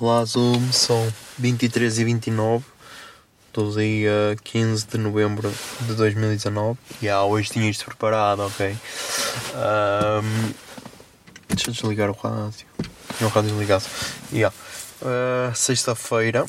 Olá 0.00 0.24
Zoom, 0.24 0.70
são 0.70 1.12
23 1.38 1.98
e 1.98 2.04
29 2.04 2.64
do 3.52 3.72
dia 3.72 4.36
15 4.44 4.86
de 4.86 4.96
novembro 4.96 5.52
de 5.80 5.94
2019 5.94 6.78
e 7.02 7.08
ah, 7.08 7.24
hoje 7.24 7.50
tinha 7.50 7.68
isto 7.68 7.84
preparado, 7.84 8.46
ok? 8.46 8.76
Ahm, 9.56 10.52
deixa 11.48 11.70
eu 11.70 11.74
desligar 11.74 12.10
o 12.10 12.12
rádio. 12.12 12.64
Tinha 13.16 13.28
o 13.28 13.32
rádio 13.32 13.50
desligado. 13.50 13.84
Yeah. 14.32 14.54
Ah, 15.02 15.52
Sexta-feira 15.52 16.46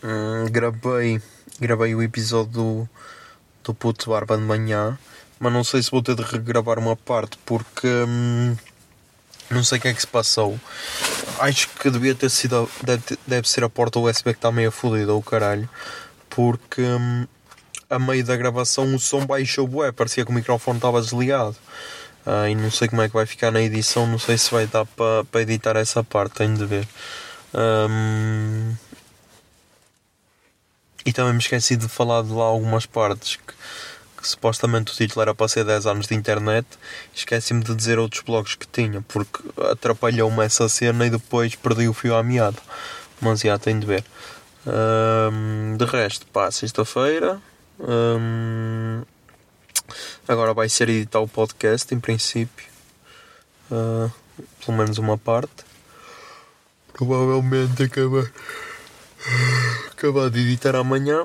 hum, 0.00 0.46
gravei, 0.48 1.20
gravei 1.58 1.96
o 1.96 2.02
episódio 2.02 2.52
do, 2.52 2.88
do 3.64 3.74
Puto 3.74 4.10
Barba 4.10 4.36
de 4.36 4.44
manhã, 4.44 4.96
mas 5.40 5.52
não 5.52 5.64
sei 5.64 5.82
se 5.82 5.90
vou 5.90 6.00
ter 6.00 6.14
de 6.14 6.22
regravar 6.22 6.78
uma 6.78 6.94
parte 6.94 7.36
porque 7.44 7.88
hum, 7.88 8.56
não 9.50 9.64
sei 9.64 9.78
o 9.78 9.80
que 9.80 9.88
é 9.88 9.94
que 9.94 10.00
se 10.00 10.06
passou. 10.06 10.60
Acho 11.42 11.68
que 11.70 11.90
devia 11.90 12.14
ter 12.14 12.30
sido. 12.30 12.70
Deve, 12.84 13.02
deve 13.26 13.48
ser 13.48 13.64
a 13.64 13.68
porta 13.68 13.98
USB 13.98 14.32
que 14.32 14.38
está 14.38 14.52
meio 14.52 14.70
fodida, 14.70 15.12
o 15.12 15.20
caralho. 15.20 15.68
Porque 16.30 16.82
hum, 16.82 17.26
a 17.90 17.98
meio 17.98 18.24
da 18.24 18.36
gravação 18.36 18.94
o 18.94 18.98
som 19.00 19.26
baixou 19.26 19.66
bué, 19.66 19.90
parecia 19.90 20.24
que 20.24 20.30
o 20.30 20.34
microfone 20.34 20.78
estava 20.78 21.02
desligado. 21.02 21.56
Ah, 22.24 22.48
e 22.48 22.54
não 22.54 22.70
sei 22.70 22.86
como 22.86 23.02
é 23.02 23.08
que 23.08 23.14
vai 23.14 23.26
ficar 23.26 23.50
na 23.50 23.60
edição, 23.60 24.06
não 24.06 24.20
sei 24.20 24.38
se 24.38 24.52
vai 24.52 24.68
dar 24.68 24.86
para 24.86 25.24
pa 25.24 25.40
editar 25.40 25.76
essa 25.76 26.04
parte, 26.04 26.34
tenho 26.36 26.56
de 26.56 26.64
ver. 26.64 26.88
Hum, 27.52 28.76
e 31.04 31.12
também 31.12 31.32
me 31.32 31.40
esqueci 31.40 31.74
de 31.74 31.88
falar 31.88 32.22
de 32.22 32.30
lá 32.30 32.44
algumas 32.44 32.86
partes 32.86 33.34
que, 33.34 33.52
supostamente 34.26 34.92
o 34.92 34.94
título 34.94 35.22
era 35.22 35.34
para 35.34 35.48
ser 35.48 35.64
10 35.64 35.86
anos 35.86 36.06
de 36.06 36.14
internet. 36.14 36.66
Esqueci-me 37.14 37.62
de 37.62 37.74
dizer 37.74 37.98
outros 37.98 38.22
blogs 38.22 38.54
que 38.54 38.66
tinha, 38.66 39.02
porque 39.02 39.40
atrapalhou-me 39.70 40.44
essa 40.44 40.68
cena 40.68 41.06
e 41.06 41.10
depois 41.10 41.54
perdi 41.54 41.88
o 41.88 41.94
fio 41.94 42.14
à 42.14 42.22
meada. 42.22 42.58
Mas 43.20 43.40
já 43.40 43.58
tenho 43.58 43.80
de 43.80 43.86
ver. 43.86 44.04
Hum, 44.66 45.76
de 45.76 45.84
resto, 45.84 46.26
pá, 46.26 46.50
sexta-feira. 46.50 47.40
hum, 47.80 49.02
agora 50.28 50.54
vai 50.54 50.68
ser 50.68 50.88
editar 50.88 51.20
o 51.20 51.28
podcast, 51.28 51.92
em 51.94 52.00
princípio. 52.00 52.66
Ah, 53.70 54.10
pelo 54.64 54.76
menos 54.76 54.98
uma 54.98 55.18
parte. 55.18 55.64
Provavelmente 56.92 57.82
acabar, 57.82 58.30
acabar 59.90 60.30
de 60.30 60.40
editar 60.40 60.76
amanhã. 60.76 61.24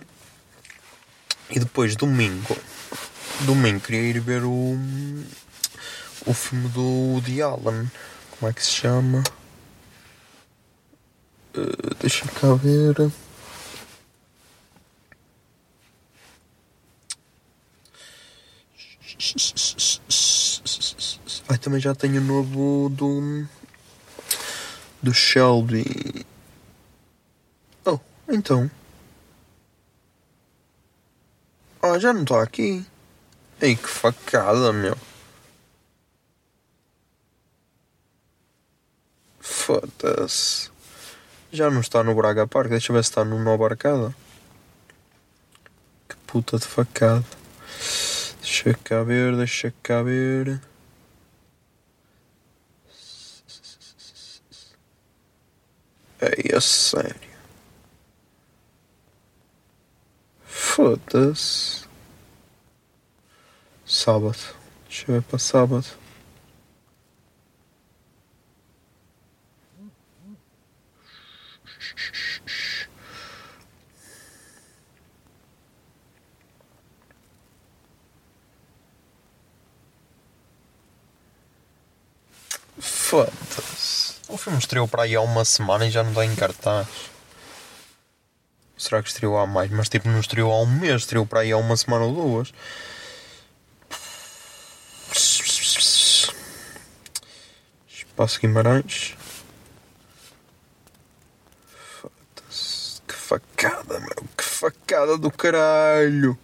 E 1.49 1.59
depois, 1.59 1.95
domingo. 1.95 2.57
Domingo 3.45 3.79
queria 3.79 4.01
ir 4.01 4.19
ver 4.19 4.43
o. 4.43 4.77
O 6.25 6.33
filme 6.33 6.67
do 6.69 6.81
Woody 6.81 7.41
Allen. 7.41 7.89
Como 8.31 8.49
é 8.49 8.53
que 8.53 8.63
se 8.63 8.71
chama? 8.71 9.23
Eh, 11.53 11.95
deixa 11.99 12.27
cá 12.27 12.53
ver. 12.55 12.95
Ai, 21.49 21.57
também 21.57 21.79
já 21.79 21.95
tenho 21.95 22.21
o 22.21 22.23
novo 22.23 22.89
do. 22.89 23.47
Do 25.01 25.13
Shelby. 25.13 26.25
Oh, 27.85 27.99
então. 28.27 28.69
Ah, 31.81 31.97
já 31.99 32.11
não 32.11 32.23
está 32.23 32.41
aqui. 32.41 32.85
Ei, 33.61 33.75
que 33.75 33.87
facada, 33.87 34.71
meu. 34.71 34.95
Foda-se. 39.39 40.69
Já 41.51 41.69
não 41.71 41.81
está 41.81 42.03
no 42.03 42.13
Braga 42.15 42.47
Park. 42.47 42.69
Deixa 42.69 42.91
eu 42.91 42.95
ver 42.95 43.03
se 43.03 43.09
está 43.09 43.25
no 43.25 43.43
Nova 43.43 43.65
Arcada. 43.65 44.13
Que 46.07 46.15
puta 46.27 46.57
de 46.57 46.65
facada. 46.67 47.25
Deixa 48.41 48.73
cá 48.83 49.03
ver, 49.03 49.35
deixa 49.35 49.73
cá 49.83 50.01
ver. 50.03 50.61
Ei, 56.21 56.55
a 56.55 56.61
sério. 56.61 57.15
Foda-se. 60.45 61.76
Sábado. 63.97 64.37
Deixa 64.87 65.05
eu 65.11 65.15
ver 65.15 65.23
para 65.23 65.39
sábado. 65.39 65.87
Foda-se. 82.79 84.13
O 84.29 84.37
filme 84.37 84.59
estreou 84.59 84.87
para 84.87 85.03
aí 85.03 85.15
há 85.15 85.21
uma 85.21 85.43
semana 85.43 85.87
e 85.87 85.89
já 85.89 86.03
não 86.03 86.11
está 86.11 86.23
em 86.23 86.35
cartaz. 86.35 86.87
Será 88.77 89.01
que 89.01 89.09
estreou 89.09 89.39
há 89.39 89.47
mais? 89.47 89.71
Mas 89.71 89.89
tipo, 89.89 90.07
não 90.07 90.19
estreou 90.19 90.51
há 90.51 90.61
um 90.61 90.67
mês, 90.67 91.01
estreou 91.01 91.25
para 91.25 91.39
aí 91.39 91.51
há 91.51 91.57
uma 91.57 91.75
semana 91.75 92.05
ou 92.05 92.13
duas. 92.13 92.53
Espaço 98.17 98.39
Guimarães. 98.39 99.15
Que 103.07 103.13
facada, 103.13 103.99
meu. 103.99 104.27
Que 104.35 104.43
facada 104.43 105.19
do 105.19 105.29
caralho. 105.29 106.35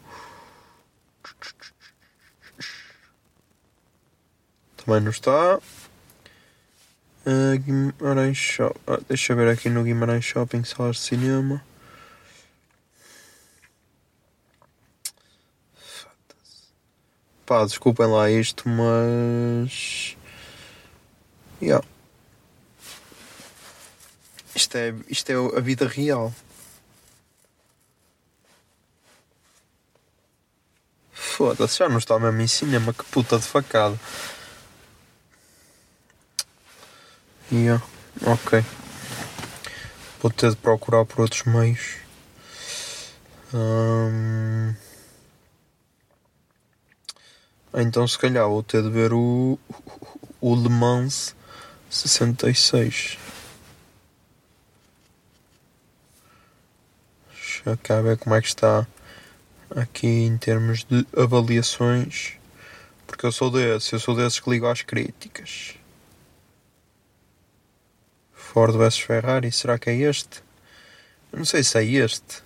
Também 4.78 5.02
não 5.02 5.10
está. 5.10 5.60
Ah, 7.26 7.56
Guimarães 7.58 8.38
Shopping. 8.38 9.06
deixa 9.08 9.34
eu 9.34 9.38
ver 9.38 9.50
aqui 9.50 9.68
no 9.68 9.84
Guimarães 9.84 10.24
Shopping 10.24 10.64
salas 10.64 10.98
de 10.98 11.02
cinema. 11.02 11.66
Pá, 17.48 17.66
desculpem 17.66 18.06
lá 18.06 18.30
isto, 18.30 18.70
mas. 18.70 20.16
Yeah. 21.64 21.88
Isto 24.54 24.78
é, 24.78 24.94
isto 25.08 25.30
é 25.30 25.58
a 25.58 25.62
vida 25.62 25.88
real. 25.88 26.34
Foda-se, 31.14 31.80
já 31.80 31.88
não 31.88 32.00
está 32.00 32.20
mesmo 32.20 32.42
em 32.42 32.48
cinema, 32.48 32.94
que 32.94 33.06
puta 33.06 33.40
de 33.40 33.46
facada. 33.46 33.98
Yeah, 37.50 37.82
ok. 38.26 38.62
Vou 40.22 40.32
ter 40.32 40.50
de 40.50 40.58
procurar 40.58 41.06
por 41.06 41.22
outros 41.22 41.44
meios. 41.44 41.96
Hum, 43.54 44.76
Então 47.76 48.08
se 48.08 48.20
calhar 48.20 48.48
vou 48.48 48.62
ter 48.62 48.84
de 48.84 48.90
ver 48.90 49.14
o, 49.14 49.58
o 50.40 50.56
Le 50.56 50.70
Mans 50.70 51.36
66. 51.94 53.20
Deixa 57.30 57.78
cá 57.78 58.02
ver 58.02 58.18
como 58.18 58.34
é 58.34 58.42
que 58.42 58.48
está 58.48 58.88
aqui 59.76 60.08
em 60.08 60.36
termos 60.38 60.84
de 60.84 61.06
avaliações. 61.16 62.34
Porque 63.06 63.26
eu 63.26 63.32
sou 63.32 63.52
desse, 63.52 63.94
eu 63.94 64.00
sou 64.00 64.16
desses 64.16 64.40
que 64.40 64.50
ligo 64.50 64.66
às 64.66 64.82
críticas. 64.82 65.76
Ford 68.34 68.76
vs 68.76 68.98
Ferrari, 68.98 69.52
será 69.52 69.78
que 69.78 69.92
é 69.92 69.96
este? 69.96 70.44
Eu 71.32 71.38
não 71.38 71.46
sei 71.46 71.64
se 71.64 71.78
é 71.78 71.84
este. 71.84 72.44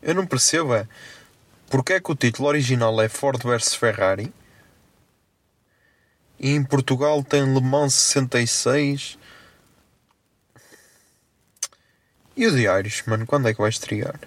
Eu 0.00 0.14
não 0.14 0.26
percebo 0.26 0.74
é 0.74 0.88
porque 1.70 1.92
é 1.92 2.00
que 2.00 2.10
o 2.10 2.16
título 2.16 2.48
original 2.48 3.00
é 3.00 3.08
Ford 3.08 3.40
vs 3.40 3.76
Ferrari 3.76 4.34
e 6.38 6.50
em 6.50 6.64
Portugal 6.64 7.22
tem 7.22 7.44
Le 7.54 7.60
Mans 7.60 7.94
66 7.94 9.16
e 12.36 12.46
o 12.46 12.52
The 12.52 12.78
Irishman, 12.78 13.24
quando 13.24 13.48
é 13.48 13.54
que 13.54 13.60
vai 13.60 13.70
estrear? 13.70 14.18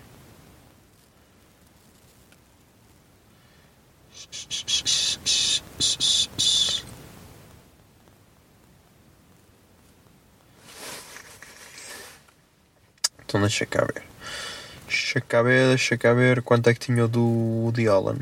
Então 13.25 13.41
deixa 13.41 13.65
cá 13.65 13.83
ver. 13.83 14.12
Deixa 14.93 15.19
cá 15.21 15.41
ver, 15.41 15.69
deixa 15.69 15.97
cá 15.97 16.13
ver 16.13 16.43
quanto 16.43 16.69
é 16.69 16.73
que 16.73 16.79
tinha 16.79 17.05
o 17.05 17.07
do 17.07 17.19
Woody 17.19 17.87
Allen. 17.87 18.19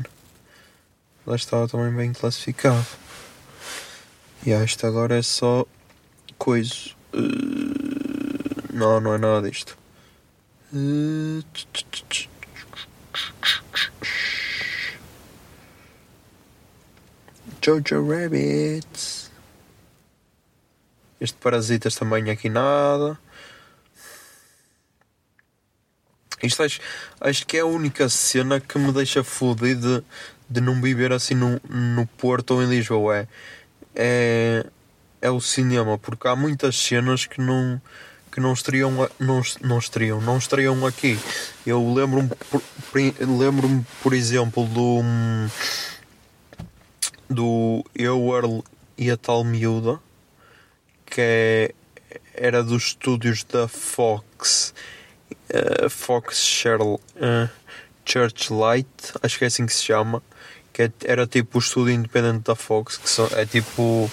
Lá 1.26 1.36
estava 1.36 1.68
também 1.68 1.94
bem 1.94 2.14
classificado. 2.14 2.86
E 4.46 4.52
isto 4.52 4.86
agora 4.86 5.18
é 5.18 5.22
só 5.22 5.66
coisa. 6.38 6.74
Uh, 7.12 8.72
não, 8.72 9.00
não 9.00 9.14
é 9.14 9.18
nada 9.18 9.50
disto. 9.50 9.76
Uh, 10.72 11.44
Jojo 17.62 18.08
Rabbit. 18.08 19.30
Este 21.20 21.36
Parasitas 21.36 21.94
também 21.94 22.30
aqui 22.30 22.48
nada. 22.48 23.18
Isto 26.42 26.62
acho, 26.62 26.80
acho 27.20 27.46
que 27.46 27.56
é 27.56 27.60
a 27.60 27.66
única 27.66 28.08
cena 28.08 28.60
que 28.60 28.78
me 28.78 28.92
deixa 28.92 29.22
fodido 29.22 30.00
de, 30.00 30.04
de 30.50 30.60
não 30.60 30.80
viver 30.80 31.12
assim 31.12 31.34
no, 31.34 31.60
no 31.68 32.06
Porto 32.06 32.54
ou 32.54 32.62
em 32.62 32.68
Lisboa. 32.68 33.18
É, 33.18 33.28
é, 33.94 34.66
é 35.22 35.30
o 35.30 35.40
cinema, 35.40 35.96
porque 35.98 36.26
há 36.26 36.34
muitas 36.34 36.76
cenas 36.76 37.26
que 37.26 37.40
não 37.40 37.80
que 38.32 38.40
não 38.40 38.54
estariam 38.54 38.90
não, 39.20 39.42
não 39.60 39.78
estariam 39.78 40.18
não 40.18 40.38
estariam 40.38 40.86
aqui 40.86 41.18
eu 41.66 41.92
lembro-me 41.92 42.30
lembro-me 43.20 43.84
por 44.02 44.14
exemplo 44.14 44.64
do 44.64 45.02
do 47.28 47.84
Eu 47.94 48.64
e 48.96 49.10
a 49.10 49.18
tal 49.18 49.44
miúda 49.44 50.00
que 51.04 51.20
é, 51.20 51.74
era 52.34 52.62
dos 52.62 52.84
estúdios 52.84 53.44
da 53.44 53.68
Fox 53.68 54.72
uh, 55.32 55.90
Fox 55.90 56.38
Cheryl, 56.38 57.00
uh, 57.16 57.48
Churchlight 58.04 58.88
acho 59.22 59.38
que 59.38 59.44
é 59.44 59.46
assim 59.48 59.66
que 59.66 59.72
se 59.72 59.84
chama 59.84 60.22
que 60.72 60.82
é, 60.82 60.92
era 61.04 61.26
tipo 61.26 61.58
o 61.58 61.60
estúdio 61.60 61.92
independente 61.92 62.44
da 62.44 62.54
Fox, 62.54 62.96
que 62.96 63.08
são, 63.08 63.28
é 63.32 63.44
tipo 63.44 64.10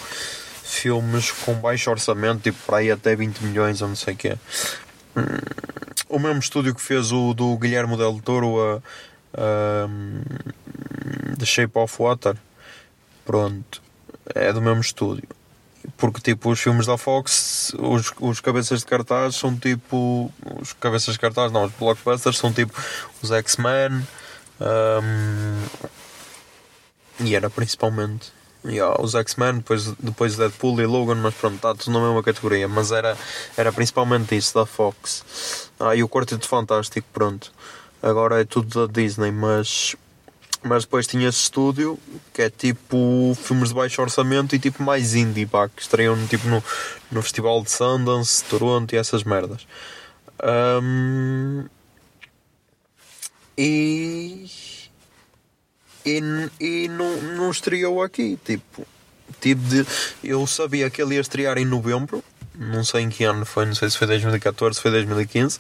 filmes 0.64 1.32
com 1.32 1.54
baixo 1.56 1.90
orçamento, 1.90 2.44
tipo 2.44 2.58
para 2.66 2.78
aí 2.78 2.92
até 2.92 3.16
20 3.16 3.40
milhões 3.40 3.82
ou 3.82 3.88
não 3.88 3.96
sei 3.96 4.14
o 4.14 4.18
que 4.18 4.38
Hum, 5.16 5.24
o 6.08 6.20
mesmo 6.20 6.40
estúdio 6.40 6.76
que 6.76 6.82
fez 6.82 7.12
o 7.12 7.34
do 7.34 7.58
Guilherme 7.58 7.98
Del 7.98 8.22
Toro, 8.22 8.62
a, 8.62 8.82
a, 9.34 9.88
The 11.38 11.46
Shape 11.46 11.72
of 11.76 11.96
Water, 12.00 12.36
pronto, 13.26 13.82
é 14.36 14.54
do 14.54 14.62
mesmo 14.62 14.82
estúdio. 14.82 15.28
Porque 15.98 16.22
tipo, 16.22 16.52
os 16.52 16.60
filmes 16.60 16.86
da 16.86 16.98
Fox, 16.98 17.74
os, 17.78 18.12
os 18.20 18.40
cabeças 18.42 18.80
de 18.80 18.86
cartaz 18.86 19.36
são 19.36 19.56
tipo. 19.56 20.32
Os 20.62 20.74
cabeças 20.74 21.14
de 21.14 21.20
cartaz, 21.20 21.52
não, 21.52 21.66
os 21.66 21.72
blockbusters 21.74 22.38
são 22.38 22.52
tipo 22.54 22.74
os 23.22 23.32
X-Men. 23.32 24.06
Um, 24.62 25.64
e 27.22 27.36
era 27.36 27.50
principalmente 27.50 28.32
yeah, 28.66 28.96
os 29.02 29.16
X-Men, 29.16 29.58
depois, 29.58 29.94
depois 30.00 30.36
Deadpool 30.36 30.82
e 30.82 30.86
Logan, 30.86 31.16
mas 31.16 31.34
pronto, 31.34 31.56
está 31.56 31.74
tudo 31.74 31.92
na 31.98 32.06
mesma 32.06 32.24
categoria. 32.24 32.68
Mas 32.68 32.92
era, 32.92 33.18
era 33.56 33.72
principalmente 33.72 34.36
isso 34.36 34.54
da 34.56 34.66
Fox. 34.66 35.70
Ah, 35.80 35.96
e 35.96 36.04
o 36.04 36.10
Quarteto 36.10 36.48
Fantástico, 36.48 37.08
pronto. 37.14 37.52
Agora 38.02 38.42
é 38.42 38.46
tudo 38.46 38.88
da 38.88 38.92
Disney, 38.92 39.32
mas. 39.32 39.96
Mas 40.62 40.84
depois 40.84 41.08
tinha 41.08 41.30
esse 41.30 41.40
estúdio 41.40 41.98
que 42.34 42.42
é 42.42 42.50
tipo 42.50 43.36
filmes 43.42 43.70
de 43.70 43.76
baixo 43.76 44.02
orçamento 44.02 44.56
e 44.56 44.60
tipo 44.60 44.84
mais 44.84 45.16
indie, 45.16 45.46
pá, 45.46 45.70
que 45.70 45.82
estreiam 45.82 46.18
tipo 46.28 46.48
no, 46.50 46.62
no 47.12 47.22
Festival 47.22 47.64
de 47.64 47.72
Sundance, 47.72 48.44
Toronto 48.44 48.94
e 48.94 48.98
essas 48.98 49.24
merdas. 49.24 49.66
Um, 50.44 51.66
e 53.58 54.50
e, 56.06 56.50
e 56.60 56.88
não, 56.88 57.22
não 57.22 57.52
estreou 57.52 58.02
aqui. 58.02 58.38
Tipo, 58.44 58.88
tipo 59.40 59.62
de, 59.62 59.86
eu 60.24 60.46
sabia 60.48 60.90
que 60.90 61.02
ele 61.02 61.16
ia 61.16 61.22
estrear 61.22 61.58
em 61.58 61.66
novembro, 61.66 62.24
não 62.56 62.84
sei 62.84 63.04
em 63.04 63.10
que 63.10 63.24
ano 63.24 63.46
foi, 63.46 63.66
não 63.66 63.76
sei 63.76 63.90
se 63.90 63.98
foi 63.98 64.08
2014, 64.08 64.76
se 64.76 64.82
foi 64.82 64.92
2015 64.92 65.60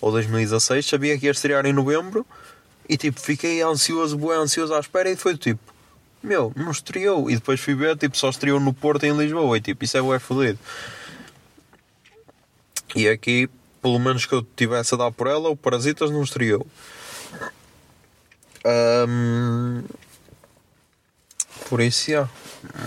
ou 0.00 0.12
2016. 0.12 0.86
Sabia 0.86 1.18
que 1.18 1.26
ia 1.26 1.32
estrear 1.32 1.66
em 1.66 1.72
novembro 1.72 2.26
e 2.88 2.96
tipo, 2.96 3.20
fiquei 3.20 3.62
ansioso, 3.62 4.16
bem 4.16 4.30
ansioso 4.30 4.74
à 4.74 4.80
espera. 4.80 5.10
E 5.10 5.16
foi 5.16 5.36
tipo, 5.36 5.60
meu, 6.22 6.52
não 6.56 6.70
estreou. 6.70 7.30
E 7.30 7.34
depois 7.34 7.60
fui 7.60 7.74
ver, 7.74 7.96
tipo, 7.96 8.16
só 8.16 8.30
estreou 8.30 8.58
no 8.58 8.72
Porto 8.72 9.04
em 9.04 9.16
Lisboa. 9.16 9.58
E 9.58 9.60
tipo, 9.60 9.84
isso 9.84 9.96
é 9.96 10.02
o 10.02 10.18
fodido. 10.18 10.58
E 12.94 13.08
aqui, 13.08 13.48
pelo 13.82 13.98
menos 13.98 14.24
que 14.24 14.34
eu 14.34 14.42
tivesse 14.42 14.94
a 14.94 14.98
dar 14.98 15.12
por 15.12 15.26
ela, 15.26 15.50
o 15.50 15.56
Parasitas 15.56 16.10
não 16.10 16.22
estreou. 16.22 16.66
Um, 18.66 19.84
por 21.68 21.80
isso, 21.80 22.10
yeah. 22.10 22.30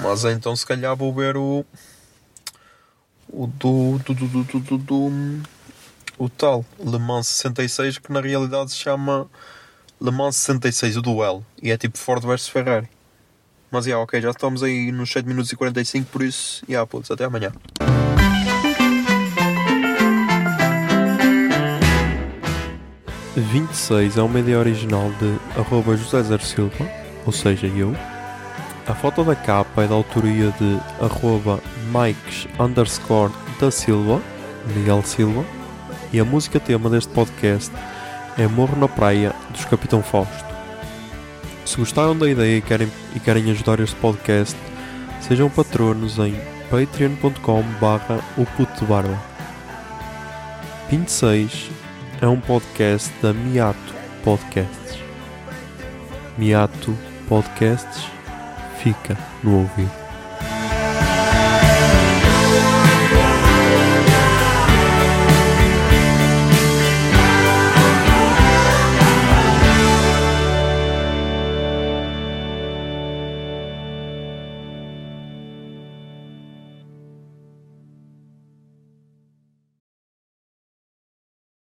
mas 0.02 0.26
então 0.26 0.56
se 0.56 0.66
calhar 0.66 0.96
vou 0.96 1.14
ver 1.14 1.38
o 1.38 1.66
o 3.30 3.48
do, 3.48 3.98
do, 4.00 4.14
do, 4.14 4.44
do, 4.44 4.60
do, 4.60 4.78
do 4.78 5.12
o 6.18 6.30
tal 6.30 6.66
Le 6.78 7.00
Mans 7.00 7.28
66 7.28 7.98
que 8.00 8.12
na 8.12 8.20
realidade 8.20 8.72
se 8.72 8.78
chama 8.78 9.30
Le 10.02 10.10
Mans 10.10 10.36
66, 10.36 10.98
o 10.98 11.02
duelo 11.02 11.46
e 11.62 11.70
é 11.70 11.78
tipo 11.78 11.96
Ford 11.96 12.26
vs 12.26 12.48
Ferrari 12.48 12.90
mas 13.70 13.86
yeah, 13.86 14.04
ok, 14.04 14.20
já 14.20 14.32
estamos 14.32 14.64
aí 14.64 14.92
nos 14.92 15.12
7 15.12 15.28
minutos 15.28 15.52
e 15.52 15.56
45 15.56 16.10
por 16.12 16.24
isso, 16.24 16.66
yeah, 16.68 16.86
putz, 16.88 17.12
até 17.12 17.26
amanhã 17.26 17.52
26 23.36 24.18
é 24.18 24.22
uma 24.22 24.40
ideia 24.40 24.58
original 24.58 25.12
de 25.20 25.60
arroba 25.60 25.96
José 25.96 26.24
Zer 26.24 26.42
Silva, 26.42 26.90
ou 27.26 27.32
seja, 27.32 27.68
eu. 27.68 27.96
A 28.88 28.94
foto 28.94 29.24
da 29.24 29.36
capa 29.36 29.84
é 29.84 29.88
da 29.88 29.94
autoria 29.96 30.52
de 30.52 30.80
arroba 31.04 31.62
Mikes 31.94 32.48
underscore 32.60 33.32
da 33.60 33.72
Silva, 33.72 34.22
Miguel 34.76 35.02
Silva. 35.04 35.46
E 36.12 36.20
a 36.20 36.26
música 36.26 36.60
tema 36.60 36.90
deste 36.90 37.12
podcast 37.14 37.72
é 38.38 38.48
Morro 38.48 38.78
na 38.78 38.88
Praia, 38.88 39.34
dos 39.52 39.66
Capitão 39.66 40.02
Fausto. 40.02 40.46
Se 41.66 41.78
gostaram 41.78 42.18
da 42.18 42.30
ideia 42.30 42.58
e 42.58 42.62
querem, 42.62 42.92
e 43.16 43.20
querem 43.20 43.50
ajudar 43.52 43.80
este 43.80 43.96
podcast, 43.98 44.58
sejam 45.22 45.50
patronos 45.50 46.18
em 46.20 46.36
patreon.com 46.70 47.64
barra 47.80 48.20
o 48.38 48.46
puto 48.46 48.86
barba. 48.86 49.18
26 50.90 51.70
é 52.22 52.28
um 52.28 52.40
podcast 52.40 53.12
da 53.22 53.34
Miato 53.34 53.94
Podcasts. 54.24 55.00
Miato 56.38 56.98
Podcasts 57.28 58.06
fica 58.78 59.18
no 59.44 59.60
ouvido. 59.60 60.01